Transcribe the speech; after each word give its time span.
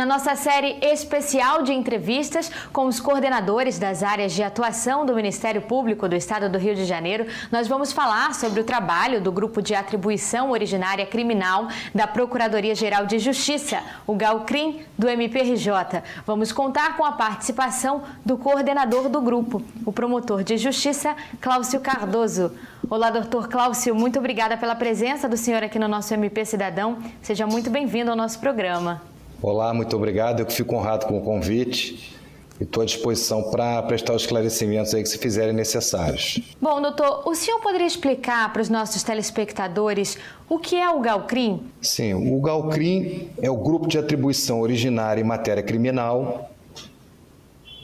Na 0.00 0.06
nossa 0.06 0.34
série 0.34 0.78
especial 0.80 1.62
de 1.62 1.74
entrevistas 1.74 2.50
com 2.72 2.86
os 2.86 2.98
coordenadores 2.98 3.78
das 3.78 4.02
áreas 4.02 4.32
de 4.32 4.42
atuação 4.42 5.04
do 5.04 5.14
Ministério 5.14 5.60
Público 5.60 6.08
do 6.08 6.16
Estado 6.16 6.48
do 6.48 6.56
Rio 6.56 6.74
de 6.74 6.86
Janeiro, 6.86 7.26
nós 7.52 7.68
vamos 7.68 7.92
falar 7.92 8.32
sobre 8.34 8.62
o 8.62 8.64
trabalho 8.64 9.20
do 9.20 9.30
Grupo 9.30 9.60
de 9.60 9.74
Atribuição 9.74 10.52
Originária 10.52 11.04
Criminal 11.04 11.68
da 11.94 12.06
Procuradoria-Geral 12.06 13.04
de 13.04 13.18
Justiça, 13.18 13.82
o 14.06 14.14
GALCRIM 14.14 14.80
do 14.96 15.06
MPRJ. 15.06 16.02
Vamos 16.24 16.50
contar 16.50 16.96
com 16.96 17.04
a 17.04 17.12
participação 17.12 18.02
do 18.24 18.38
coordenador 18.38 19.10
do 19.10 19.20
grupo, 19.20 19.62
o 19.84 19.92
promotor 19.92 20.42
de 20.42 20.56
Justiça, 20.56 21.14
Cláudio 21.42 21.78
Cardoso. 21.78 22.56
Olá, 22.88 23.10
doutor 23.10 23.48
Cláudio, 23.48 23.94
muito 23.94 24.18
obrigada 24.18 24.56
pela 24.56 24.74
presença 24.74 25.28
do 25.28 25.36
senhor 25.36 25.62
aqui 25.62 25.78
no 25.78 25.88
nosso 25.88 26.14
MP 26.14 26.42
Cidadão. 26.46 26.96
Seja 27.20 27.46
muito 27.46 27.68
bem-vindo 27.68 28.10
ao 28.10 28.16
nosso 28.16 28.38
programa. 28.38 29.09
Olá, 29.42 29.72
muito 29.72 29.96
obrigado. 29.96 30.40
Eu 30.40 30.50
fico 30.50 30.76
honrado 30.76 31.06
com 31.06 31.16
o 31.16 31.22
convite 31.22 32.14
e 32.60 32.64
estou 32.64 32.82
à 32.82 32.86
disposição 32.86 33.44
para 33.44 33.82
prestar 33.84 34.12
os 34.12 34.22
esclarecimentos 34.22 34.94
aí 34.94 35.02
que 35.02 35.08
se 35.08 35.16
fizerem 35.16 35.54
necessários. 35.54 36.38
Bom, 36.60 36.82
doutor, 36.82 37.22
o 37.26 37.34
senhor 37.34 37.58
poderia 37.58 37.86
explicar 37.86 38.52
para 38.52 38.60
os 38.60 38.68
nossos 38.68 39.02
telespectadores 39.02 40.18
o 40.46 40.58
que 40.58 40.76
é 40.76 40.90
o 40.90 41.00
GALCRIM? 41.00 41.62
Sim, 41.80 42.12
o 42.12 42.38
GALCRIM 42.42 43.30
é 43.40 43.50
o 43.50 43.56
Grupo 43.56 43.88
de 43.88 43.96
Atribuição 43.96 44.60
Originária 44.60 45.22
em 45.22 45.24
Matéria 45.24 45.62
Criminal. 45.62 46.50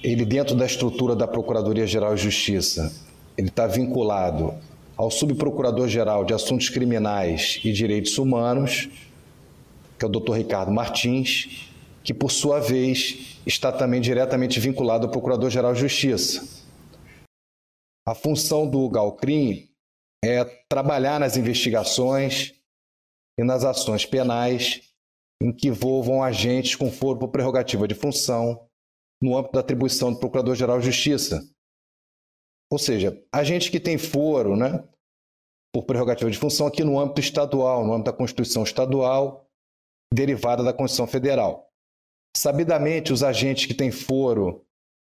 Ele, 0.05 0.27
dentro 0.27 0.55
da 0.55 0.67
estrutura 0.67 1.17
da 1.17 1.27
Procuradoria-Geral 1.27 2.15
de 2.15 2.23
Justiça, 2.23 2.93
ele 3.37 3.49
está 3.49 3.67
vinculado 3.67 4.53
ao 4.95 5.11
Subprocurador-Geral 5.11 6.23
de 6.27 6.35
Assuntos 6.35 6.69
Criminais 6.69 7.61
e 7.65 7.73
Direitos 7.73 8.19
Humanos, 8.19 8.91
que 9.99 10.05
é 10.05 10.09
o 10.09 10.11
Dr. 10.11 10.35
Ricardo 10.35 10.71
Martins, 10.71 11.71
que 12.05 12.15
por 12.15 12.31
sua 12.31 12.61
vez 12.61 13.41
está 13.47 13.73
também 13.73 14.01
diretamente 14.01 14.61
vinculado 14.61 15.07
ao 15.07 15.11
Procurador-Geral 15.11 15.75
de 15.75 15.81
Justiça. 15.81 16.65
A 18.07 18.15
função 18.15 18.69
do 18.69 18.89
Galcrim 18.89 19.69
é 20.25 20.45
trabalhar 20.69 21.19
nas 21.19 21.37
investigações 21.37 22.55
e 23.39 23.45
nas 23.45 23.65
ações 23.65 24.07
penais 24.07 24.83
em 25.43 25.53
que 25.53 25.69
envolvam 25.69 26.23
agentes 26.23 26.77
com 26.77 26.91
foro 26.91 27.19
por 27.19 27.29
prerrogativa 27.29 27.87
de 27.87 27.95
função 27.95 28.67
no 29.21 29.37
âmbito 29.37 29.55
da 29.55 29.61
atribuição 29.61 30.13
do 30.13 30.19
Procurador-Geral 30.19 30.79
de 30.79 30.87
Justiça. 30.87 31.43
Ou 32.71 32.79
seja, 32.79 33.21
agente 33.33 33.71
que 33.71 33.81
tem 33.81 33.99
foro, 33.99 34.57
né, 34.57 34.87
por 35.75 35.85
prerrogativa 35.85 36.31
de 36.31 36.39
função 36.39 36.67
aqui 36.67 36.83
no 36.83 36.99
âmbito 36.99 37.21
estadual, 37.21 37.85
no 37.85 37.93
âmbito 37.93 38.11
da 38.11 38.17
Constituição 38.17 38.63
Estadual 38.63 39.46
derivada 40.13 40.63
da 40.63 40.73
Constituição 40.73 41.07
Federal. 41.07 41.71
Sabidamente, 42.37 43.13
os 43.13 43.23
agentes 43.23 43.67
que 43.67 43.75
têm 43.75 43.91
foro 43.91 44.65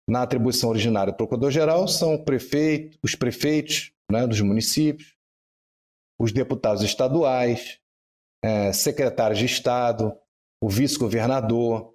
na 0.09 0.23
atribuição 0.23 0.71
originária 0.71 1.13
do 1.13 1.17
Procurador-Geral 1.17 1.87
são 1.87 2.23
prefeito, 2.23 2.99
os 3.03 3.15
prefeitos 3.15 3.93
né, 4.11 4.27
dos 4.27 4.41
municípios, 4.41 5.17
os 6.21 6.33
deputados 6.33 6.83
estaduais, 6.83 7.79
é, 8.45 8.73
secretários 8.73 9.39
de 9.39 9.47
Estado, 9.47 10.17
o 10.63 10.69
vice-governador, 10.69 11.95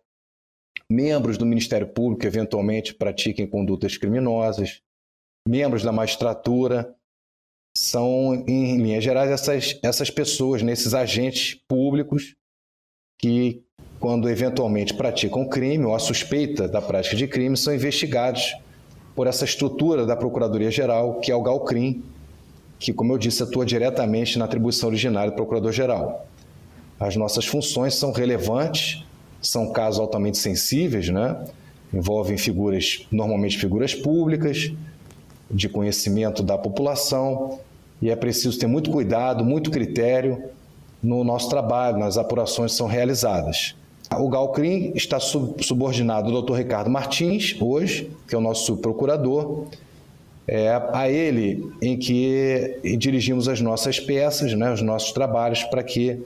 membros 0.89 1.37
do 1.37 1.45
Ministério 1.45 1.87
Público 1.87 2.21
que 2.21 2.27
eventualmente 2.27 2.93
pratiquem 2.93 3.47
condutas 3.47 3.97
criminosas, 3.97 4.81
membros 5.47 5.83
da 5.83 5.91
magistratura, 5.91 6.95
são, 7.77 8.33
em 8.47 8.77
linhas 8.77 9.03
gerais, 9.03 9.29
essas, 9.29 9.79
essas 9.83 10.09
pessoas, 10.09 10.63
nesses 10.63 10.93
agentes 10.93 11.53
públicos 11.67 12.35
que, 13.17 13.63
quando 13.99 14.29
eventualmente 14.29 14.93
praticam 14.93 15.47
crime 15.47 15.85
ou 15.85 15.95
a 15.95 15.99
suspeita 15.99 16.67
da 16.67 16.81
prática 16.81 17.15
de 17.15 17.27
crime, 17.27 17.57
são 17.57 17.73
investigados 17.73 18.55
por 19.15 19.25
essa 19.25 19.45
estrutura 19.45 20.05
da 20.05 20.15
Procuradoria-Geral, 20.15 21.15
que 21.15 21.31
é 21.31 21.35
o 21.35 21.41
GALCRIM, 21.41 22.03
que, 22.77 22.93
como 22.93 23.13
eu 23.13 23.17
disse, 23.17 23.41
atua 23.41 23.65
diretamente 23.65 24.37
na 24.37 24.45
atribuição 24.45 24.89
originária 24.89 25.31
do 25.31 25.35
Procurador-Geral. 25.35 26.27
As 26.99 27.15
nossas 27.15 27.45
funções 27.45 27.95
são 27.95 28.11
relevantes, 28.11 29.03
são 29.41 29.71
casos 29.71 29.99
altamente 29.99 30.37
sensíveis, 30.37 31.09
né? 31.09 31.43
envolvem 31.91 32.37
figuras, 32.37 33.07
normalmente 33.11 33.57
figuras 33.57 33.95
públicas, 33.95 34.71
de 35.49 35.69
conhecimento 35.69 36.43
da 36.43 36.57
população, 36.57 37.59
e 38.01 38.09
é 38.11 38.15
preciso 38.15 38.59
ter 38.59 38.67
muito 38.67 38.91
cuidado, 38.91 39.43
muito 39.43 39.71
critério 39.71 40.51
no 41.07 41.23
nosso 41.23 41.47
trabalho, 41.47 41.97
nas 41.97 42.17
apurações 42.17 42.73
que 42.73 42.77
são 42.77 42.85
realizadas. 42.85 43.73
O 44.19 44.27
Galcrim 44.27 44.91
está 44.93 45.19
subordinado 45.19 46.35
ao 46.35 46.41
Dr. 46.41 46.55
Ricardo 46.55 46.89
Martins, 46.89 47.55
hoje, 47.61 48.11
que 48.27 48.35
é 48.35 48.37
o 48.37 48.41
nosso 48.41 48.65
subprocurador. 48.65 49.67
É 50.45 50.69
a 50.93 51.09
ele 51.09 51.71
em 51.81 51.97
que 51.97 52.79
dirigimos 52.97 53.47
as 53.47 53.61
nossas 53.61 53.99
peças, 54.01 54.53
né, 54.53 54.71
os 54.71 54.81
nossos 54.81 55.13
trabalhos, 55.13 55.63
para 55.63 55.81
que 55.81 56.21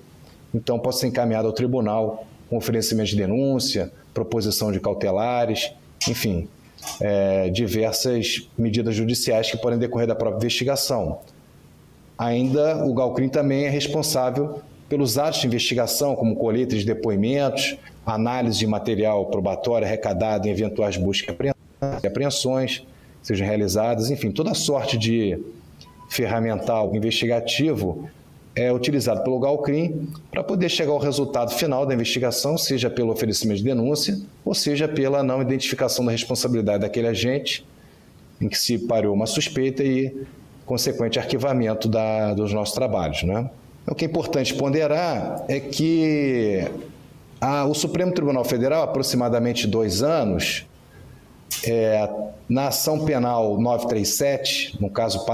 então 0.53 0.79
possa 0.79 1.01
ser 1.01 1.07
encaminhado 1.07 1.47
ao 1.47 1.53
tribunal 1.53 2.25
com 2.49 2.57
oferecimento 2.57 3.09
de 3.09 3.17
denúncia, 3.17 3.91
proposição 4.13 4.71
de 4.71 4.79
cautelares, 4.79 5.71
enfim, 6.09 6.47
é, 6.99 7.49
diversas 7.49 8.47
medidas 8.57 8.95
judiciais 8.95 9.49
que 9.49 9.57
podem 9.57 9.77
decorrer 9.77 10.07
da 10.07 10.15
própria 10.15 10.37
investigação. 10.37 11.19
Ainda 12.17 12.85
o 12.85 12.93
Galcrim 12.93 13.29
também 13.29 13.65
é 13.65 13.69
responsável 13.69 14.61
pelos 14.91 15.17
atos 15.17 15.39
de 15.39 15.47
investigação, 15.47 16.17
como 16.17 16.35
colheita 16.35 16.75
de 16.75 16.85
depoimentos, 16.85 17.77
análise 18.05 18.59
de 18.59 18.67
material 18.67 19.25
probatório 19.27 19.87
arrecadado 19.87 20.49
em 20.49 20.51
eventuais 20.51 20.97
buscas 20.97 21.33
e 22.03 22.05
apreensões 22.05 22.85
sejam 23.23 23.47
realizadas, 23.47 24.11
enfim, 24.11 24.31
toda 24.31 24.53
sorte 24.53 24.97
de 24.97 25.39
ferramental 26.09 26.93
investigativo 26.93 28.09
é 28.53 28.69
utilizado 28.73 29.23
pelo 29.23 29.39
Galcrim 29.39 30.09
para 30.29 30.43
poder 30.43 30.67
chegar 30.67 30.91
ao 30.91 30.99
resultado 30.99 31.51
final 31.51 31.85
da 31.85 31.93
investigação, 31.93 32.57
seja 32.57 32.89
pelo 32.89 33.13
oferecimento 33.13 33.59
de 33.59 33.63
denúncia, 33.63 34.19
ou 34.43 34.53
seja 34.53 34.89
pela 34.89 35.23
não 35.23 35.41
identificação 35.41 36.03
da 36.03 36.11
responsabilidade 36.11 36.81
daquele 36.81 37.07
agente 37.07 37.65
em 38.41 38.49
que 38.49 38.57
se 38.57 38.77
parou 38.77 39.13
uma 39.13 39.25
suspeita 39.25 39.85
e 39.85 40.13
consequente 40.65 41.17
arquivamento 41.17 41.87
da, 41.87 42.33
dos 42.33 42.51
nossos 42.51 42.75
trabalhos. 42.75 43.23
Né? 43.23 43.49
O 43.91 43.93
que 43.93 44.05
é 44.05 44.07
importante 44.07 44.53
ponderar 44.53 45.43
é 45.49 45.59
que 45.59 46.65
a, 47.41 47.65
o 47.65 47.73
Supremo 47.73 48.13
Tribunal 48.13 48.45
Federal, 48.45 48.83
aproximadamente 48.83 49.67
dois 49.67 50.01
anos, 50.01 50.65
é, 51.67 52.09
na 52.47 52.67
ação 52.67 53.03
penal 53.03 53.59
937, 53.59 54.81
no 54.81 54.89
caso 54.89 55.25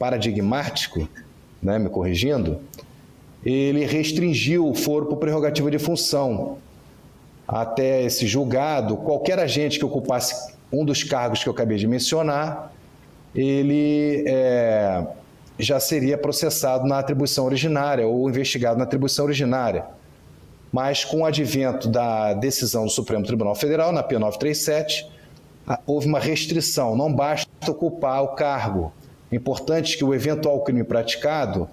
paradigmático, 0.00 1.08
né, 1.62 1.78
me 1.78 1.88
corrigindo, 1.88 2.58
ele 3.44 3.84
restringiu 3.84 4.68
o 4.68 4.74
foro 4.74 5.06
por 5.06 5.18
prerrogativa 5.18 5.70
de 5.70 5.78
função. 5.78 6.58
Até 7.46 8.02
esse 8.02 8.26
julgado, 8.26 8.96
qualquer 8.96 9.38
agente 9.38 9.78
que 9.78 9.84
ocupasse 9.84 10.52
um 10.72 10.84
dos 10.84 11.04
cargos 11.04 11.40
que 11.40 11.48
eu 11.48 11.52
acabei 11.52 11.78
de 11.78 11.86
mencionar 11.86 12.72
ele 13.32 14.24
é, 14.26 15.06
já 15.58 15.80
seria 15.80 16.18
processado 16.18 16.86
na 16.86 16.98
atribuição 16.98 17.44
originária 17.44 18.06
ou 18.06 18.28
investigado 18.28 18.78
na 18.78 18.84
atribuição 18.84 19.24
originária. 19.24 19.84
Mas 20.72 21.04
com 21.04 21.20
o 21.20 21.24
advento 21.24 21.88
da 21.88 22.34
decisão 22.34 22.84
do 22.84 22.90
Supremo 22.90 23.24
Tribunal 23.24 23.54
Federal, 23.54 23.92
na 23.92 24.02
P937, 24.02 25.06
houve 25.86 26.06
uma 26.06 26.20
restrição, 26.20 26.94
não 26.94 27.12
basta 27.12 27.48
ocupar 27.70 28.22
o 28.22 28.28
cargo. 28.28 28.92
É 29.30 29.36
importante 29.36 29.96
que 29.96 30.04
o 30.04 30.14
eventual 30.14 30.60
crime 30.62 30.84
praticado 30.84 31.68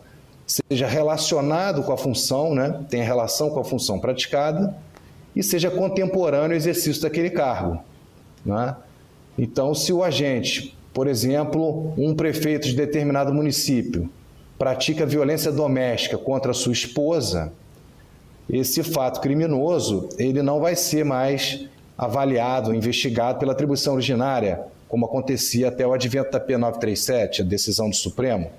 seja 0.45 0.87
relacionado 0.87 1.83
com 1.83 1.91
a 1.91 1.97
função, 1.97 2.53
né, 2.53 2.81
tenha 2.89 3.03
relação 3.03 3.49
com 3.49 3.59
a 3.59 3.63
função 3.63 3.99
praticada 3.99 4.75
e 5.35 5.41
seja 5.41 5.69
contemporâneo 5.69 6.51
ao 6.51 6.57
exercício 6.57 7.01
daquele 7.01 7.29
cargo. 7.29 7.79
Né? 8.45 8.75
Então, 9.37 9.73
se 9.73 9.91
o 9.91 10.03
agente 10.03 10.77
por 10.93 11.07
exemplo, 11.07 11.93
um 11.97 12.13
prefeito 12.13 12.67
de 12.67 12.75
determinado 12.75 13.33
município 13.33 14.09
pratica 14.57 15.05
violência 15.05 15.51
doméstica 15.51 16.17
contra 16.17 16.53
sua 16.53 16.71
esposa, 16.71 17.51
esse 18.49 18.83
fato 18.83 19.19
criminoso 19.19 20.07
ele 20.17 20.41
não 20.41 20.59
vai 20.59 20.75
ser 20.75 21.03
mais 21.03 21.65
avaliado, 21.97 22.73
investigado 22.73 23.39
pela 23.39 23.53
atribuição 23.53 23.95
originária, 23.95 24.61
como 24.87 25.05
acontecia 25.05 25.69
até 25.69 25.85
o 25.87 25.93
advento 25.93 26.31
da 26.31 26.39
P937, 26.39 27.41
a 27.41 27.43
decisão 27.43 27.89
do 27.89 27.95
Supremo, 27.95 28.51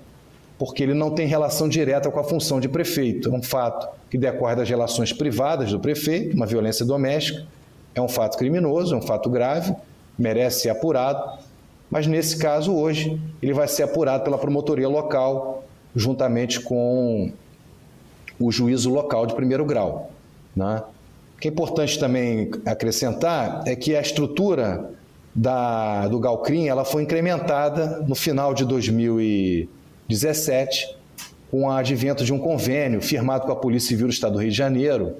porque 0.59 0.83
ele 0.83 0.93
não 0.93 1.11
tem 1.11 1.27
relação 1.27 1.69
direta 1.69 2.11
com 2.11 2.19
a 2.19 2.23
função 2.23 2.59
de 2.59 2.67
prefeito. 2.67 3.29
É 3.29 3.31
um 3.31 3.41
fato 3.41 3.87
que 4.09 4.17
decorre 4.17 4.55
das 4.55 4.69
relações 4.69 5.13
privadas 5.13 5.71
do 5.71 5.79
prefeito, 5.79 6.35
uma 6.35 6.45
violência 6.45 6.85
doméstica, 6.85 7.45
é 7.93 8.01
um 8.01 8.09
fato 8.09 8.37
criminoso, 8.37 8.93
é 8.93 8.97
um 8.97 9.01
fato 9.01 9.29
grave, 9.29 9.73
merece 10.19 10.61
ser 10.61 10.69
apurado, 10.69 11.39
mas 11.89 12.07
nesse 12.07 12.37
caso, 12.37 12.73
hoje, 12.73 13.21
ele 13.41 13.53
vai 13.53 13.67
ser 13.67 13.83
apurado 13.83 14.23
pela 14.23 14.37
promotoria 14.37 14.89
local, 14.89 15.63
juntamente 15.95 16.59
com 16.59 17.31
o 18.39 18.51
juízo 18.51 18.89
local 18.89 19.25
de 19.25 19.33
primeiro 19.33 19.65
grau. 19.65 20.11
Né? 20.55 20.83
O 21.35 21.39
que 21.39 21.47
é 21.47 21.51
importante 21.51 21.97
também 21.99 22.51
acrescentar 22.65 23.63
é 23.65 23.75
que 23.75 23.95
a 23.95 24.01
estrutura 24.01 24.91
da, 25.33 26.07
do 26.07 26.19
Galcrim 26.19 26.67
ela 26.67 26.85
foi 26.85 27.01
incrementada 27.03 28.03
no 28.07 28.15
final 28.15 28.53
de 28.53 28.65
2017 28.65 30.95
com 31.51 31.63
o 31.63 31.69
advento 31.69 32.23
de 32.23 32.33
um 32.33 32.39
convênio 32.39 33.01
firmado 33.01 33.45
com 33.45 33.51
a 33.51 33.55
Polícia 33.55 33.89
Civil 33.89 34.07
do 34.07 34.13
Estado 34.13 34.33
do 34.33 34.39
Rio 34.39 34.49
de 34.49 34.57
Janeiro, 34.57 35.15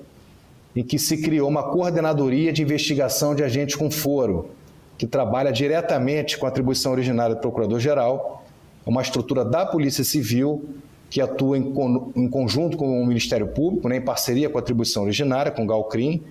em 0.76 0.84
que 0.84 0.98
se 0.98 1.22
criou 1.22 1.48
uma 1.48 1.64
coordenadoria 1.64 2.52
de 2.52 2.62
investigação 2.62 3.36
de 3.36 3.44
agentes 3.44 3.76
com 3.76 3.92
foro, 3.92 4.50
que 4.98 5.06
trabalha 5.06 5.52
diretamente 5.52 6.38
com 6.38 6.46
a 6.46 6.50
atribuição 6.50 6.92
originária 6.92 7.36
do 7.36 7.42
Procurador-Geral, 7.42 8.44
uma 8.86 9.02
estrutura 9.02 9.44
da 9.44 9.66
Polícia 9.66 10.04
Civil 10.04 10.64
que 11.10 11.22
atua 11.22 11.58
em, 11.58 11.74
em 12.16 12.28
conjunto 12.28 12.78
com 12.78 13.02
o 13.02 13.06
Ministério 13.06 13.48
Público, 13.48 13.88
né, 13.88 13.98
em 13.98 14.02
parceria 14.02 14.50
com 14.50 14.58
a 14.58 14.62
atribuição 14.62 15.04
originária, 15.04 15.52
com 15.52 15.64
o 15.64 15.68
Galcrim, 15.68 16.22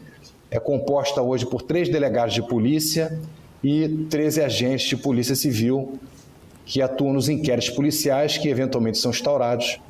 é 0.51 0.59
composta 0.61 1.23
hoje 1.23 1.47
por 1.47 1.63
três 1.63 1.89
delegados 1.89 2.35
de 2.35 2.43
polícia 2.43 3.19
e 3.63 3.89
13 4.11 4.43
agentes 4.43 4.89
de 4.89 4.97
polícia 4.97 5.35
civil 5.35 5.99
que 6.67 6.81
atuam 6.81 7.13
nos 7.13 7.29
inquéritos 7.29 7.71
policiais 7.71 8.39
que 8.39 8.49
eventualmente 8.49 8.99
são 8.99 9.11
instaurados 9.11 9.81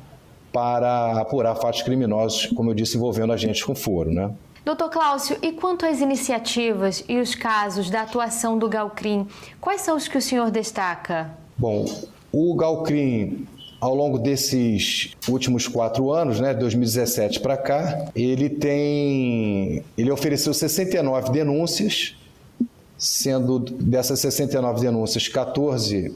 para 0.51 1.19
apurar 1.19 1.55
fatos 1.55 1.81
criminosos, 1.81 2.47
como 2.47 2.71
eu 2.71 2.73
disse, 2.73 2.95
envolvendo 2.95 3.33
agentes 3.33 3.63
com 3.63 3.75
foro. 3.75 4.11
Né? 4.11 4.31
Doutor 4.65 4.89
Cláudio, 4.89 5.37
e 5.43 5.51
quanto 5.51 5.85
às 5.85 6.01
iniciativas 6.01 7.03
e 7.07 7.19
os 7.19 7.35
casos 7.35 7.91
da 7.91 8.01
atuação 8.01 8.57
do 8.57 8.67
Galcrim, 8.67 9.27
quais 9.61 9.81
são 9.81 9.95
os 9.95 10.07
que 10.07 10.17
o 10.17 10.21
senhor 10.21 10.49
destaca? 10.49 11.29
Bom, 11.55 11.85
o 12.31 12.55
Galcrim 12.55 13.45
ao 13.79 13.93
longo 13.93 14.17
desses 14.17 15.11
últimos 15.29 15.67
quatro 15.67 16.11
anos, 16.11 16.39
né, 16.39 16.51
2017 16.55 17.41
para 17.41 17.55
cá, 17.55 18.09
ele 18.15 18.49
tem, 18.49 19.83
ele 19.95 20.09
ofereceu 20.09 20.51
69 20.51 21.31
denúncias, 21.31 22.15
sendo 22.97 23.59
dessas 23.59 24.19
69 24.19 24.81
denúncias 24.81 25.27
14 25.27 26.15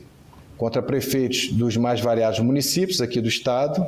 contra 0.58 0.82
prefeitos 0.82 1.52
dos 1.52 1.78
mais 1.78 2.02
variados 2.02 2.40
municípios 2.40 3.00
aqui 3.00 3.22
do 3.22 3.28
estado. 3.28 3.86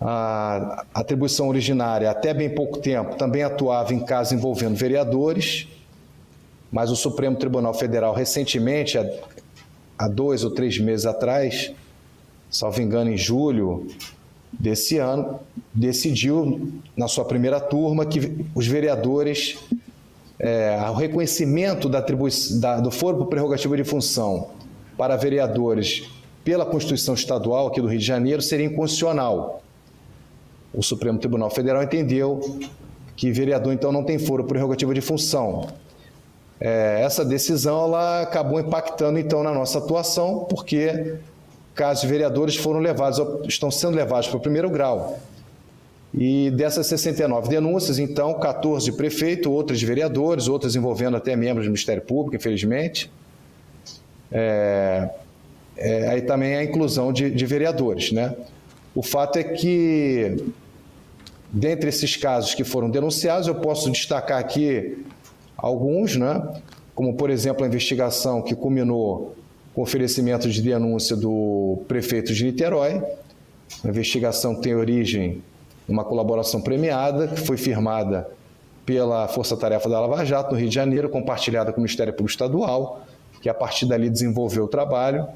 A 0.00 0.84
atribuição 0.94 1.48
originária, 1.48 2.10
até 2.10 2.32
bem 2.32 2.48
pouco 2.48 2.78
tempo, 2.78 3.16
também 3.16 3.42
atuava 3.42 3.92
em 3.92 3.98
casos 3.98 4.32
envolvendo 4.32 4.76
vereadores, 4.76 5.66
mas 6.70 6.90
o 6.90 6.96
Supremo 6.96 7.36
Tribunal 7.36 7.74
Federal 7.74 8.14
recentemente, 8.14 8.96
há 9.98 10.08
dois 10.08 10.44
ou 10.44 10.52
três 10.52 10.78
meses 10.78 11.04
atrás, 11.04 11.72
salvo 12.48 12.80
engano, 12.80 13.10
em 13.10 13.16
julho 13.16 13.88
desse 14.52 14.98
ano, 14.98 15.40
decidiu, 15.74 16.72
na 16.96 17.08
sua 17.08 17.24
primeira 17.24 17.60
turma, 17.60 18.06
que 18.06 18.46
os 18.54 18.66
vereadores, 18.66 19.58
é, 20.38 20.78
o 20.90 20.94
reconhecimento 20.94 21.88
da 21.88 22.00
da, 22.00 22.80
do 22.80 22.90
foro 22.90 23.18
por 23.18 23.26
prerrogativa 23.26 23.76
de 23.76 23.84
função 23.84 24.50
para 24.96 25.16
vereadores 25.16 26.08
pela 26.44 26.64
Constituição 26.64 27.14
Estadual 27.14 27.66
aqui 27.66 27.80
do 27.80 27.88
Rio 27.88 27.98
de 27.98 28.04
Janeiro 28.04 28.40
seria 28.40 28.66
inconstitucional. 28.66 29.62
O 30.72 30.82
Supremo 30.82 31.18
Tribunal 31.18 31.50
Federal 31.50 31.82
entendeu 31.82 32.40
que 33.16 33.32
vereador, 33.32 33.72
então, 33.72 33.90
não 33.90 34.04
tem 34.04 34.18
foro 34.18 34.44
prerrogativa 34.44 34.94
de 34.94 35.00
função. 35.00 35.68
É, 36.60 37.02
essa 37.02 37.24
decisão 37.24 37.84
ela 37.84 38.22
acabou 38.22 38.60
impactando, 38.60 39.18
então, 39.18 39.42
na 39.42 39.52
nossa 39.52 39.78
atuação, 39.78 40.46
porque 40.48 41.16
casos 41.74 42.02
de 42.02 42.08
vereadores 42.08 42.56
foram 42.56 42.80
levados, 42.80 43.20
estão 43.48 43.70
sendo 43.70 43.96
levados 43.96 44.28
para 44.28 44.36
o 44.36 44.40
primeiro 44.40 44.68
grau. 44.68 45.18
E 46.12 46.50
dessas 46.52 46.86
69 46.86 47.48
denúncias, 47.48 47.98
então, 47.98 48.34
14 48.34 48.86
de 48.86 48.92
prefeito, 48.92 49.50
outras 49.52 49.78
de 49.78 49.86
vereadores, 49.86 50.48
outras 50.48 50.74
envolvendo 50.74 51.16
até 51.16 51.36
membros 51.36 51.66
do 51.66 51.70
Ministério 51.70 52.02
Público, 52.02 52.36
infelizmente. 52.36 53.10
É, 54.30 55.10
é, 55.76 56.08
aí 56.08 56.22
também 56.22 56.56
a 56.56 56.64
inclusão 56.64 57.12
de, 57.12 57.30
de 57.30 57.46
vereadores. 57.46 58.10
Né? 58.10 58.34
O 58.94 59.02
fato 59.02 59.38
é 59.38 59.44
que, 59.44 60.44
dentre 61.52 61.88
esses 61.88 62.16
casos 62.16 62.54
que 62.54 62.64
foram 62.64 62.90
denunciados, 62.90 63.46
eu 63.46 63.54
posso 63.56 63.90
destacar 63.90 64.38
aqui 64.38 65.04
alguns, 65.56 66.16
né? 66.16 66.42
como, 66.94 67.14
por 67.14 67.30
exemplo, 67.30 67.64
a 67.64 67.68
investigação 67.68 68.42
que 68.42 68.56
culminou 68.56 69.36
com 69.72 69.82
oferecimento 69.82 70.50
de 70.50 70.60
denúncia 70.60 71.14
do 71.14 71.80
prefeito 71.86 72.32
de 72.32 72.44
Niterói. 72.44 73.00
A 73.84 73.88
investigação 73.88 74.60
tem 74.60 74.74
origem 74.74 75.40
numa 75.86 76.04
colaboração 76.04 76.60
premiada, 76.60 77.28
que 77.28 77.40
foi 77.40 77.56
firmada 77.56 78.28
pela 78.84 79.28
Força 79.28 79.56
Tarefa 79.56 79.88
da 79.88 80.00
Lava 80.00 80.24
Jato, 80.24 80.52
no 80.52 80.58
Rio 80.58 80.68
de 80.68 80.74
Janeiro, 80.74 81.08
compartilhada 81.08 81.72
com 81.72 81.78
o 81.78 81.82
Ministério 81.82 82.12
Público 82.12 82.32
Estadual, 82.32 83.02
que 83.40 83.48
a 83.48 83.54
partir 83.54 83.86
dali 83.86 84.10
desenvolveu 84.10 84.64
o 84.64 84.68
trabalho 84.68 85.28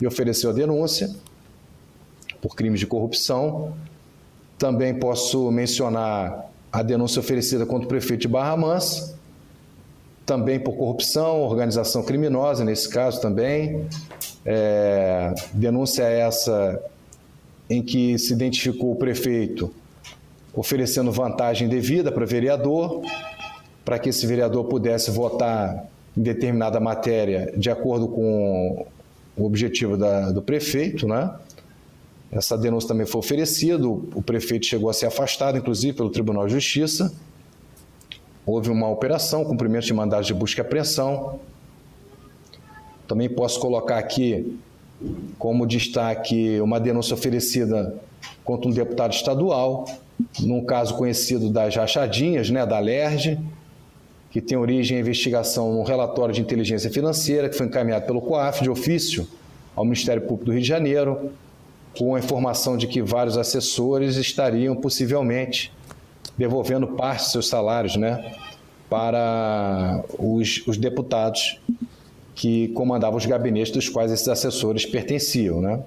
e 0.00 0.06
ofereceu 0.06 0.48
a 0.48 0.52
denúncia 0.54 1.14
por 2.44 2.54
crimes 2.54 2.78
de 2.78 2.86
corrupção. 2.86 3.72
Também 4.58 4.94
posso 4.94 5.50
mencionar 5.50 6.50
a 6.70 6.82
denúncia 6.82 7.18
oferecida 7.18 7.64
contra 7.64 7.86
o 7.86 7.88
prefeito 7.88 8.20
de 8.20 8.28
Barra 8.28 8.54
Mansa, 8.54 9.18
também 10.26 10.60
por 10.60 10.76
corrupção, 10.76 11.40
organização 11.40 12.02
criminosa, 12.02 12.62
nesse 12.62 12.90
caso 12.90 13.18
também. 13.18 13.86
É, 14.44 15.32
denúncia 15.54 16.02
essa 16.02 16.78
em 17.70 17.82
que 17.82 18.18
se 18.18 18.34
identificou 18.34 18.92
o 18.92 18.96
prefeito 18.96 19.72
oferecendo 20.52 21.10
vantagem 21.10 21.66
devida 21.66 22.12
para 22.12 22.26
vereador, 22.26 23.00
para 23.86 23.98
que 23.98 24.10
esse 24.10 24.26
vereador 24.26 24.64
pudesse 24.64 25.10
votar 25.10 25.86
em 26.14 26.22
determinada 26.22 26.78
matéria 26.78 27.54
de 27.56 27.70
acordo 27.70 28.06
com 28.06 28.86
o 29.34 29.46
objetivo 29.46 29.96
da, 29.96 30.30
do 30.30 30.42
prefeito, 30.42 31.08
né? 31.08 31.34
Essa 32.34 32.58
denúncia 32.58 32.88
também 32.88 33.06
foi 33.06 33.20
oferecida, 33.20 33.86
o 33.86 34.20
prefeito 34.20 34.66
chegou 34.66 34.90
a 34.90 34.92
ser 34.92 35.06
afastado, 35.06 35.56
inclusive, 35.56 35.96
pelo 35.96 36.10
Tribunal 36.10 36.46
de 36.48 36.54
Justiça. 36.54 37.14
Houve 38.44 38.70
uma 38.70 38.88
operação, 38.88 39.44
cumprimento 39.44 39.86
de 39.86 39.94
mandados 39.94 40.26
de 40.26 40.34
busca 40.34 40.60
e 40.60 40.62
apreensão. 40.62 41.38
Também 43.06 43.28
posso 43.28 43.60
colocar 43.60 43.98
aqui 43.98 44.58
como 45.38 45.64
destaque 45.64 46.60
uma 46.60 46.80
denúncia 46.80 47.14
oferecida 47.14 47.94
contra 48.42 48.68
um 48.68 48.72
deputado 48.72 49.12
estadual, 49.12 49.86
num 50.40 50.64
caso 50.64 50.96
conhecido 50.96 51.50
das 51.50 51.76
rachadinhas, 51.76 52.50
né, 52.50 52.66
da 52.66 52.80
LERJ, 52.80 53.38
que 54.30 54.40
tem 54.40 54.58
origem 54.58 54.98
em 54.98 55.00
investigação 55.00 55.72
no 55.72 55.84
relatório 55.84 56.34
de 56.34 56.40
inteligência 56.40 56.90
financeira 56.90 57.48
que 57.48 57.56
foi 57.56 57.66
encaminhado 57.66 58.06
pelo 58.06 58.20
COAF 58.20 58.62
de 58.62 58.70
ofício 58.70 59.28
ao 59.76 59.84
Ministério 59.84 60.22
Público 60.22 60.46
do 60.46 60.52
Rio 60.52 60.62
de 60.62 60.66
Janeiro, 60.66 61.30
com 61.98 62.14
a 62.14 62.18
informação 62.18 62.76
de 62.76 62.86
que 62.86 63.00
vários 63.02 63.36
assessores 63.36 64.16
estariam 64.16 64.74
possivelmente 64.74 65.72
devolvendo 66.36 66.88
parte 66.88 67.22
dos 67.22 67.32
seus 67.32 67.48
salários 67.48 67.96
né, 67.96 68.34
para 68.90 70.02
os, 70.18 70.66
os 70.66 70.76
deputados 70.76 71.60
que 72.34 72.68
comandavam 72.68 73.16
os 73.16 73.26
gabinetes 73.26 73.72
dos 73.72 73.88
quais 73.88 74.10
esses 74.10 74.28
assessores 74.28 74.84
pertenciam. 74.84 75.60
Né? 75.60 75.82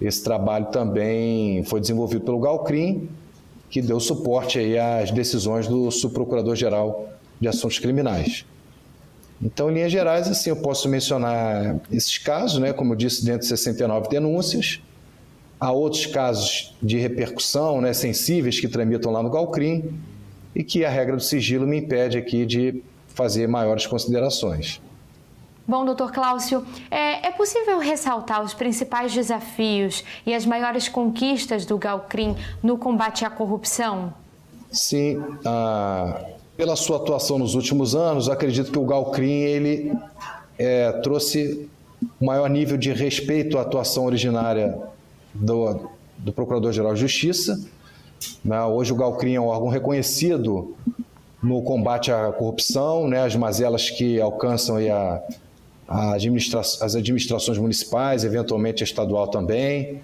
Esse 0.00 0.22
trabalho 0.22 0.66
também 0.66 1.64
foi 1.64 1.80
desenvolvido 1.80 2.24
pelo 2.24 2.38
Galcrim, 2.38 3.08
que 3.70 3.80
deu 3.80 3.98
suporte 3.98 4.58
aí 4.58 4.78
às 4.78 5.10
decisões 5.10 5.66
do 5.66 5.90
subprocurador-geral 5.90 7.08
de 7.40 7.48
assuntos 7.48 7.78
criminais. 7.78 8.44
Então, 9.40 9.70
em 9.70 9.74
linhas 9.74 9.92
gerais, 9.92 10.28
assim, 10.28 10.50
eu 10.50 10.56
posso 10.56 10.88
mencionar 10.88 11.78
esses 11.90 12.16
casos, 12.18 12.58
né, 12.58 12.72
como 12.72 12.92
eu 12.92 12.96
disse, 12.96 13.24
dentro 13.24 13.40
de 13.40 13.46
69 13.46 14.08
denúncias, 14.08 14.80
Há 15.58 15.72
outros 15.72 16.06
casos 16.06 16.74
de 16.82 16.98
repercussão 16.98 17.80
né, 17.80 17.92
sensíveis 17.92 18.60
que 18.60 18.68
tramitam 18.68 19.10
lá 19.10 19.22
no 19.22 19.30
Galcrim 19.30 19.98
e 20.54 20.62
que 20.62 20.84
a 20.84 20.90
regra 20.90 21.16
do 21.16 21.22
sigilo 21.22 21.66
me 21.66 21.78
impede 21.78 22.18
aqui 22.18 22.44
de 22.44 22.82
fazer 23.08 23.46
maiores 23.46 23.86
considerações. 23.86 24.80
Bom, 25.66 25.84
doutor 25.84 26.12
Cláudio, 26.12 26.64
é, 26.90 27.26
é, 27.26 27.30
possível 27.32 27.78
ressaltar 27.78 28.44
os 28.44 28.54
principais 28.54 29.12
desafios 29.12 30.04
e 30.24 30.32
as 30.32 30.46
maiores 30.46 30.88
conquistas 30.88 31.66
do 31.66 31.76
Galcrim 31.76 32.36
no 32.62 32.78
combate 32.78 33.24
à 33.24 33.30
corrupção? 33.30 34.14
Sim, 34.70 35.20
ah, 35.44 36.24
pela 36.56 36.76
sua 36.76 36.98
atuação 36.98 37.38
nos 37.38 37.54
últimos 37.54 37.96
anos, 37.96 38.28
acredito 38.28 38.70
que 38.70 38.78
o 38.78 38.84
Galcrim 38.84 39.40
ele 39.40 39.92
é, 40.56 40.92
trouxe 41.02 41.68
um 42.20 42.26
maior 42.26 42.48
nível 42.48 42.76
de 42.76 42.92
respeito 42.92 43.58
à 43.58 43.62
atuação 43.62 44.04
originária 44.04 44.78
do, 45.40 45.88
do 46.18 46.32
Procurador-Geral 46.32 46.94
de 46.94 47.00
Justiça. 47.00 47.60
Né? 48.44 48.62
Hoje 48.64 48.92
o 48.92 48.96
Galcrim 48.96 49.34
é 49.34 49.40
um 49.40 49.46
órgão 49.46 49.68
reconhecido 49.68 50.74
no 51.42 51.62
combate 51.62 52.10
à 52.10 52.32
corrupção, 52.32 53.08
né? 53.08 53.22
as 53.22 53.36
mazelas 53.36 53.90
que 53.90 54.20
alcançam 54.20 54.76
a, 54.76 55.22
a 55.86 56.12
administra 56.14 56.60
as 56.60 56.94
administrações 56.94 57.58
municipais, 57.58 58.24
eventualmente 58.24 58.82
a 58.82 58.84
estadual 58.84 59.28
também. 59.28 60.00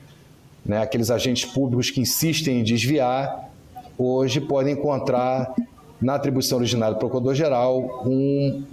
Né? 0.65 0.79
Aqueles 0.79 1.11
agentes 1.11 1.45
públicos 1.45 1.91
que 1.91 2.01
insistem 2.01 2.61
em 2.61 2.62
desviar, 2.62 3.51
hoje 3.99 4.41
podem 4.41 4.75
encontrar 4.75 5.55
na 6.01 6.15
atribuição 6.15 6.59
originária 6.59 6.95
do 6.95 6.99
Procurador-Geral, 6.99 8.03
um, 8.05 8.65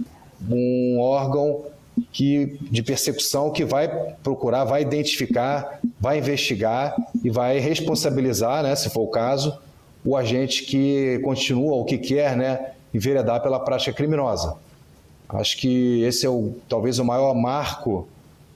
um 0.50 0.98
órgão 1.00 1.64
que, 2.12 2.58
de 2.70 2.82
persecução 2.82 3.50
que 3.50 3.64
vai 3.64 3.88
procurar, 4.22 4.64
vai 4.64 4.82
identificar, 4.82 5.80
vai 5.98 6.18
investigar 6.18 6.96
e 7.22 7.30
vai 7.30 7.58
responsabilizar, 7.58 8.62
né, 8.62 8.74
se 8.74 8.90
for 8.90 9.02
o 9.02 9.08
caso, 9.08 9.58
o 10.04 10.16
agente 10.16 10.64
que 10.64 11.20
continua 11.22 11.74
ou 11.74 11.84
que 11.84 11.98
quer 11.98 12.36
né, 12.36 12.72
enveredar 12.92 13.42
pela 13.42 13.60
prática 13.60 13.92
criminosa. 13.92 14.56
Acho 15.28 15.56
que 15.58 16.02
esse 16.02 16.26
é 16.26 16.28
o, 16.28 16.54
talvez 16.68 16.98
o 16.98 17.04
maior 17.04 17.34
marco 17.34 18.08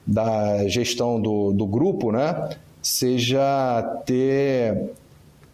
da 0.05 0.67
gestão 0.67 1.19
do, 1.19 1.51
do 1.51 1.65
grupo, 1.65 2.11
né, 2.11 2.49
seja 2.81 4.01
ter, 4.05 4.91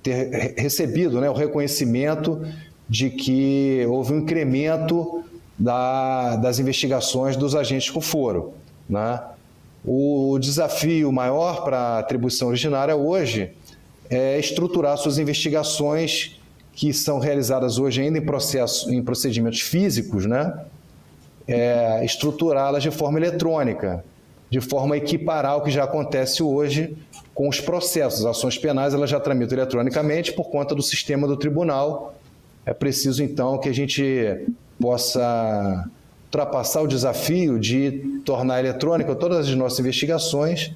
ter 0.02 0.56
recebido 0.58 1.22
né, 1.22 1.30
o 1.30 1.34
reconhecimento 1.34 2.42
de 2.90 3.10
que 3.10 3.86
houve 3.88 4.14
um 4.14 4.20
incremento 4.20 5.24
da, 5.62 6.38
das 6.38 6.58
investigações 6.58 7.38
dos 7.38 7.56
agentes 7.56 7.92
com 7.92 8.02
foro. 8.02 8.54
Né? 8.90 9.22
O 9.86 10.38
desafio 10.40 11.12
maior 11.12 11.64
para 11.64 11.78
a 11.78 12.00
atribuição 12.00 12.48
originária 12.48 12.96
hoje 12.96 13.52
é 14.10 14.40
estruturar 14.40 14.98
suas 14.98 15.20
investigações 15.20 16.40
que 16.74 16.92
são 16.92 17.20
realizadas 17.20 17.78
hoje 17.78 18.02
ainda 18.02 18.18
em, 18.18 18.26
processo, 18.26 18.92
em 18.92 19.04
procedimentos 19.04 19.62
físicos, 19.62 20.26
né? 20.26 20.66
É, 21.48 22.04
estruturá-las 22.06 22.82
de 22.82 22.92
forma 22.92 23.20
eletrônica, 23.20 24.04
de 24.50 24.62
forma 24.62 24.96
a 24.96 24.98
equiparar 24.98 25.58
o 25.58 25.62
que 25.62 25.70
já 25.70 25.84
acontece 25.84 26.42
hoje 26.42 26.96
com 27.34 27.50
os 27.50 27.60
processos. 27.60 28.26
As 28.26 28.38
ações 28.38 28.58
penais 28.58 28.94
elas 28.94 29.10
já 29.10 29.20
tramitam 29.20 29.58
eletronicamente 29.58 30.34
por 30.34 30.50
conta 30.50 30.74
do 30.74 30.82
sistema 30.82 31.28
do 31.28 31.36
tribunal. 31.36 32.16
É 32.66 32.74
preciso, 32.74 33.24
então, 33.24 33.58
que 33.58 33.68
a 33.68 33.74
gente 33.74 34.48
possa 34.82 35.90
ultrapassar 36.26 36.82
o 36.82 36.88
desafio 36.88 37.60
de 37.60 38.22
tornar 38.26 38.60
eletrônica 38.60 39.14
todas 39.16 39.48
as 39.48 39.56
nossas 39.56 39.80
investigações, 39.80 40.72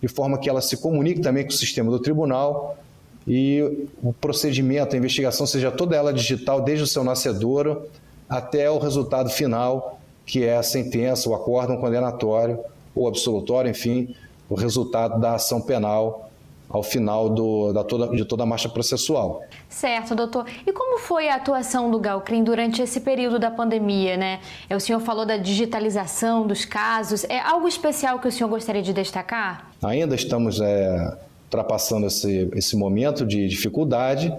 de 0.00 0.08
forma 0.08 0.38
que 0.38 0.48
ela 0.48 0.60
se 0.60 0.76
comunique 0.76 1.20
também 1.20 1.44
com 1.44 1.50
o 1.50 1.52
sistema 1.52 1.90
do 1.90 1.98
tribunal 1.98 2.78
e 3.26 3.86
o 4.02 4.12
procedimento, 4.12 4.94
a 4.94 4.98
investigação 4.98 5.46
seja 5.46 5.70
toda 5.70 5.94
ela 5.94 6.12
digital, 6.12 6.60
desde 6.60 6.84
o 6.84 6.86
seu 6.86 7.04
nascedouro 7.04 7.88
até 8.28 8.70
o 8.70 8.78
resultado 8.78 9.28
final, 9.28 10.00
que 10.24 10.44
é 10.44 10.56
a 10.56 10.62
sentença, 10.62 11.28
o 11.28 11.34
acórdão 11.34 11.76
condenatório 11.76 12.58
ou 12.94 13.08
absolutório, 13.08 13.70
enfim, 13.70 14.14
o 14.48 14.54
resultado 14.54 15.20
da 15.20 15.34
ação 15.34 15.60
penal 15.60 16.29
ao 16.70 16.84
final 16.84 17.28
do, 17.28 17.72
da 17.72 17.82
toda, 17.82 18.08
de 18.14 18.24
toda 18.24 18.44
a 18.44 18.46
marcha 18.46 18.68
processual. 18.68 19.42
Certo, 19.68 20.14
doutor. 20.14 20.46
E 20.64 20.72
como 20.72 20.98
foi 20.98 21.28
a 21.28 21.34
atuação 21.34 21.90
do 21.90 21.98
Galcrim 21.98 22.44
durante 22.44 22.80
esse 22.80 23.00
período 23.00 23.40
da 23.40 23.50
pandemia, 23.50 24.16
né? 24.16 24.40
O 24.70 24.78
senhor 24.78 25.00
falou 25.00 25.26
da 25.26 25.36
digitalização 25.36 26.46
dos 26.46 26.64
casos. 26.64 27.24
É 27.24 27.40
algo 27.40 27.66
especial 27.66 28.20
que 28.20 28.28
o 28.28 28.32
senhor 28.32 28.48
gostaria 28.48 28.82
de 28.82 28.92
destacar? 28.92 29.72
Ainda 29.82 30.14
estamos 30.14 30.60
é, 30.60 31.18
ultrapassando 31.44 32.06
esse, 32.06 32.48
esse 32.54 32.76
momento 32.76 33.26
de 33.26 33.48
dificuldade. 33.48 34.32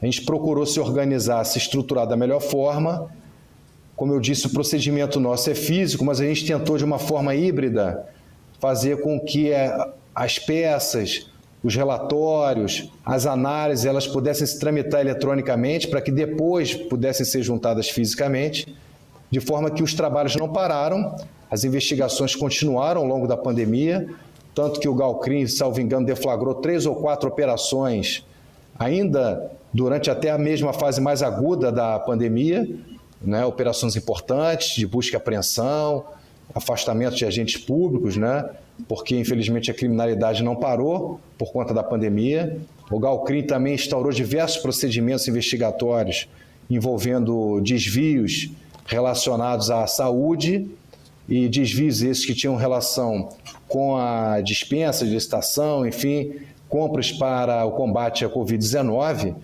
A 0.00 0.06
gente 0.06 0.22
procurou 0.22 0.64
se 0.64 0.80
organizar, 0.80 1.44
se 1.44 1.58
estruturar 1.58 2.06
da 2.06 2.16
melhor 2.16 2.40
forma. 2.40 3.10
Como 3.94 4.12
eu 4.12 4.20
disse, 4.20 4.46
o 4.46 4.50
procedimento 4.50 5.20
nosso 5.20 5.50
é 5.50 5.54
físico, 5.54 6.04
mas 6.04 6.20
a 6.20 6.24
gente 6.24 6.46
tentou 6.46 6.78
de 6.78 6.84
uma 6.84 6.98
forma 6.98 7.34
híbrida 7.34 8.06
fazer 8.58 9.02
com 9.02 9.20
que 9.20 9.50
é, 9.50 9.74
as 10.14 10.38
peças, 10.38 11.30
os 11.66 11.74
relatórios, 11.74 12.90
as 13.04 13.26
análises, 13.26 13.84
elas 13.84 14.06
pudessem 14.06 14.46
se 14.46 14.58
tramitar 14.58 15.00
eletronicamente 15.00 15.88
para 15.88 16.00
que 16.00 16.12
depois 16.12 16.74
pudessem 16.74 17.26
ser 17.26 17.42
juntadas 17.42 17.88
fisicamente, 17.88 18.72
de 19.28 19.40
forma 19.40 19.68
que 19.70 19.82
os 19.82 19.92
trabalhos 19.92 20.36
não 20.36 20.52
pararam, 20.52 21.16
as 21.50 21.64
investigações 21.64 22.36
continuaram 22.36 23.00
ao 23.00 23.06
longo 23.06 23.26
da 23.26 23.36
pandemia, 23.36 24.08
tanto 24.54 24.78
que 24.78 24.88
o 24.88 24.94
Galcrim, 24.94 25.46
salvo 25.48 25.80
engano, 25.80 26.06
deflagrou 26.06 26.54
três 26.54 26.86
ou 26.86 26.94
quatro 26.94 27.28
operações 27.28 28.24
ainda 28.78 29.50
durante 29.72 30.08
até 30.08 30.30
a 30.30 30.38
mesma 30.38 30.72
fase 30.72 31.00
mais 31.00 31.22
aguda 31.22 31.72
da 31.72 31.98
pandemia, 31.98 32.68
né, 33.20 33.44
operações 33.44 33.96
importantes 33.96 34.76
de 34.76 34.86
busca 34.86 35.16
e 35.16 35.18
apreensão, 35.18 36.04
afastamento 36.56 37.14
de 37.14 37.26
agentes 37.26 37.58
públicos, 37.58 38.16
né, 38.16 38.48
porque 38.88 39.14
infelizmente 39.14 39.70
a 39.70 39.74
criminalidade 39.74 40.42
não 40.42 40.56
parou 40.56 41.20
por 41.36 41.52
conta 41.52 41.74
da 41.74 41.82
pandemia. 41.82 42.58
O 42.90 42.98
Galcrim 42.98 43.42
também 43.42 43.74
instaurou 43.74 44.10
diversos 44.10 44.56
procedimentos 44.56 45.28
investigatórios 45.28 46.26
envolvendo 46.70 47.60
desvios 47.60 48.50
relacionados 48.86 49.70
à 49.70 49.86
saúde 49.86 50.66
e 51.28 51.46
desvios 51.48 52.02
esses 52.02 52.24
que 52.24 52.34
tinham 52.34 52.56
relação 52.56 53.28
com 53.68 53.96
a 53.96 54.40
dispensa 54.40 55.04
de 55.04 55.12
licitação, 55.12 55.86
enfim, 55.86 56.36
compras 56.68 57.12
para 57.12 57.66
o 57.66 57.72
combate 57.72 58.24
à 58.24 58.30
Covid-19. 58.30 59.34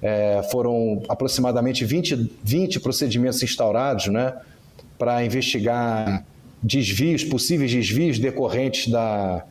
É, 0.00 0.42
foram 0.50 1.02
aproximadamente 1.08 1.84
20, 1.84 2.32
20 2.42 2.80
procedimentos 2.80 3.42
instaurados 3.42 4.08
né, 4.08 4.34
para 4.98 5.24
investigar 5.24 6.24
desvios, 6.62 7.24
possíveis 7.24 7.72
desvios 7.72 8.18
decorrentes 8.18 8.90
da, 8.90 9.44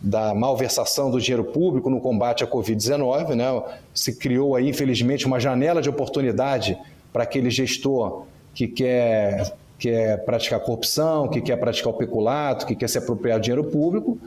da 0.00 0.34
malversação 0.34 1.10
do 1.10 1.20
dinheiro 1.20 1.44
público 1.44 1.88
no 1.88 2.00
combate 2.00 2.42
à 2.42 2.46
Covid-19. 2.46 3.34
Né? 3.34 3.44
Se 3.94 4.16
criou 4.16 4.56
aí, 4.56 4.68
infelizmente, 4.68 5.26
uma 5.26 5.38
janela 5.38 5.80
de 5.80 5.88
oportunidade 5.88 6.76
para 7.12 7.22
aquele 7.22 7.50
gestor 7.50 8.24
que 8.54 8.66
quer, 8.66 9.54
quer 9.78 10.24
praticar 10.24 10.60
corrupção, 10.60 11.28
que 11.28 11.40
quer 11.40 11.56
praticar 11.56 11.92
o 11.92 11.96
peculato, 11.96 12.66
que 12.66 12.74
quer 12.74 12.88
se 12.88 12.98
apropriar 12.98 13.38
do 13.38 13.42
dinheiro 13.42 13.64
público, 13.64 14.18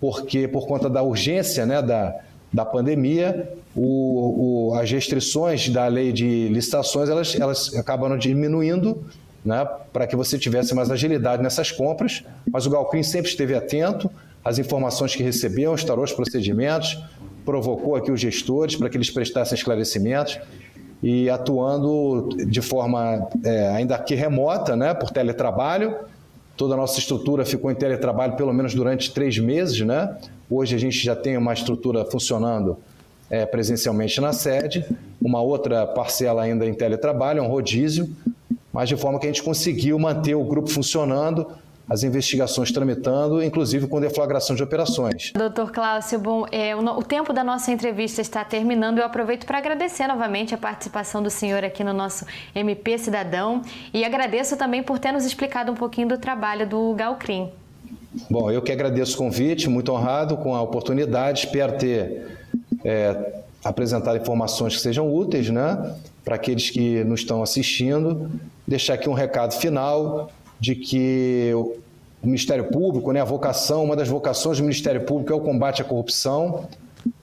porque 0.00 0.48
por 0.48 0.66
conta 0.66 0.90
da 0.90 1.02
urgência 1.02 1.64
né, 1.64 1.80
da, 1.80 2.16
da 2.52 2.64
pandemia, 2.64 3.48
o, 3.74 4.70
o, 4.70 4.74
as 4.74 4.90
restrições 4.90 5.68
da 5.68 5.86
lei 5.86 6.12
de 6.12 6.48
licitações 6.48 7.08
elas, 7.08 7.38
elas 7.38 7.74
acabaram 7.74 8.18
diminuindo 8.18 9.04
né, 9.46 9.66
para 9.92 10.06
que 10.06 10.16
você 10.16 10.36
tivesse 10.36 10.74
mais 10.74 10.90
agilidade 10.90 11.40
nessas 11.40 11.70
compras, 11.70 12.24
mas 12.50 12.66
o 12.66 12.70
Galcrim 12.70 13.04
sempre 13.04 13.30
esteve 13.30 13.54
atento 13.54 14.10
às 14.44 14.58
informações 14.58 15.14
que 15.14 15.22
recebeu, 15.22 15.72
instaurou 15.72 16.04
os 16.04 16.12
procedimentos, 16.12 17.00
provocou 17.44 17.94
aqui 17.94 18.10
os 18.10 18.20
gestores 18.20 18.74
para 18.74 18.90
que 18.90 18.96
eles 18.96 19.08
prestassem 19.08 19.56
esclarecimentos 19.56 20.40
e 21.00 21.30
atuando 21.30 22.28
de 22.46 22.60
forma 22.60 23.28
é, 23.44 23.68
ainda 23.68 23.96
que 23.98 24.16
remota, 24.16 24.74
né, 24.74 24.92
por 24.92 25.10
teletrabalho. 25.10 25.94
Toda 26.56 26.74
a 26.74 26.76
nossa 26.76 26.98
estrutura 26.98 27.44
ficou 27.44 27.70
em 27.70 27.74
teletrabalho 27.74 28.34
pelo 28.34 28.52
menos 28.52 28.74
durante 28.74 29.12
três 29.12 29.38
meses. 29.38 29.78
Né? 29.80 30.16
Hoje 30.50 30.74
a 30.74 30.78
gente 30.78 30.98
já 30.98 31.14
tem 31.14 31.36
uma 31.36 31.52
estrutura 31.52 32.04
funcionando 32.04 32.76
é, 33.30 33.44
presencialmente 33.46 34.20
na 34.20 34.32
sede, 34.32 34.84
uma 35.20 35.40
outra 35.40 35.86
parcela 35.86 36.42
ainda 36.42 36.66
em 36.66 36.74
teletrabalho, 36.74 37.42
um 37.42 37.46
rodízio, 37.48 38.08
mas 38.76 38.90
de 38.90 38.96
forma 38.96 39.18
que 39.18 39.24
a 39.24 39.30
gente 39.30 39.42
conseguiu 39.42 39.98
manter 39.98 40.34
o 40.34 40.44
grupo 40.44 40.68
funcionando, 40.68 41.46
as 41.88 42.02
investigações 42.02 42.70
tramitando, 42.70 43.42
inclusive 43.42 43.86
com 43.86 43.98
deflagração 43.98 44.54
de 44.54 44.62
operações. 44.62 45.32
Doutor 45.34 45.72
Cláudio, 45.72 46.18
bom, 46.18 46.44
é, 46.52 46.76
o, 46.76 46.80
o, 46.80 47.02
tempo 47.02 47.32
da 47.32 47.42
nossa 47.42 47.72
entrevista 47.72 48.20
está 48.20 48.44
terminando. 48.44 48.98
Eu 48.98 49.06
aproveito 49.06 49.46
para 49.46 49.56
agradecer 49.56 50.06
novamente 50.06 50.54
a 50.54 50.58
participação 50.58 51.22
do 51.22 51.30
senhor 51.30 51.64
aqui 51.64 51.82
no 51.82 51.94
nosso 51.94 52.26
MP 52.54 52.98
Cidadão 52.98 53.62
e 53.94 54.04
agradeço 54.04 54.58
também 54.58 54.82
por 54.82 54.98
ter 54.98 55.10
nos 55.10 55.24
explicado 55.24 55.72
um 55.72 55.74
pouquinho 55.74 56.08
do 56.08 56.18
trabalho 56.18 56.68
do 56.68 56.92
Galcrim. 56.92 57.48
Bom, 58.28 58.50
eu 58.50 58.60
que 58.60 58.70
agradeço 58.70 59.14
o 59.14 59.16
convite, 59.16 59.70
muito 59.70 59.90
honrado 59.90 60.36
com 60.36 60.54
a 60.54 60.60
oportunidade, 60.60 61.46
espero 61.46 61.78
ter 61.78 62.26
é, 62.84 63.40
apresentado 63.64 64.18
informações 64.18 64.76
que 64.76 64.82
sejam 64.82 65.10
úteis, 65.10 65.48
né, 65.48 65.94
para 66.22 66.34
aqueles 66.34 66.68
que 66.68 67.02
nos 67.04 67.20
estão 67.20 67.42
assistindo 67.42 68.30
deixar 68.66 68.94
aqui 68.94 69.08
um 69.08 69.14
recado 69.14 69.54
final 69.54 70.30
de 70.58 70.74
que 70.74 71.52
o 71.54 72.26
Ministério 72.26 72.64
Público, 72.64 73.12
né, 73.12 73.20
a 73.20 73.24
vocação, 73.24 73.84
uma 73.84 73.94
das 73.94 74.08
vocações 74.08 74.58
do 74.58 74.62
Ministério 74.62 75.02
Público 75.02 75.32
é 75.32 75.36
o 75.36 75.40
combate 75.40 75.82
à 75.82 75.84
corrupção, 75.84 76.66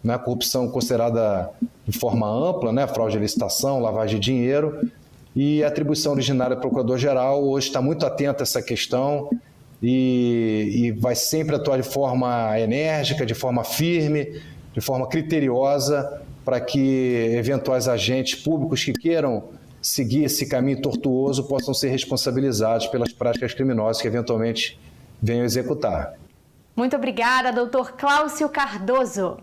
né, 0.03 0.17
corrupção 0.17 0.69
considerada 0.69 1.50
de 1.85 1.97
forma 1.97 2.27
ampla, 2.27 2.71
né, 2.71 2.88
fraude 2.88 3.13
de 3.13 3.19
licitação, 3.19 3.81
lavagem 3.81 4.19
de 4.19 4.25
dinheiro, 4.25 4.89
e 5.35 5.63
a 5.63 5.67
atribuição 5.67 6.13
originária 6.13 6.55
do 6.55 6.62
Procurador-Geral 6.62 7.43
hoje 7.43 7.67
está 7.67 7.81
muito 7.81 8.05
atenta 8.05 8.43
a 8.43 8.45
essa 8.45 8.62
questão 8.62 9.29
e, 9.81 10.71
e 10.75 10.91
vai 10.91 11.15
sempre 11.15 11.55
atuar 11.55 11.77
de 11.77 11.83
forma 11.83 12.57
enérgica, 12.59 13.25
de 13.25 13.33
forma 13.33 13.63
firme, 13.63 14.39
de 14.73 14.79
forma 14.79 15.07
criteriosa, 15.07 16.21
para 16.45 16.59
que 16.59 17.33
eventuais 17.35 17.88
agentes 17.88 18.41
públicos 18.41 18.83
que 18.83 18.93
queiram 18.93 19.43
seguir 19.83 20.23
esse 20.23 20.47
caminho 20.47 20.81
tortuoso 20.81 21.43
possam 21.43 21.73
ser 21.73 21.89
responsabilizados 21.89 22.87
pelas 22.87 23.11
práticas 23.11 23.53
criminosas 23.53 24.01
que 24.01 24.07
eventualmente 24.07 24.79
venham 25.21 25.45
executar. 25.45 26.15
Muito 26.75 26.95
obrigada, 26.95 27.51
doutor 27.51 27.93
Cláudio 27.93 28.49
Cardoso. 28.49 29.37